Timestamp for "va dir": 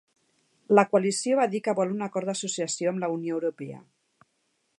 1.41-1.61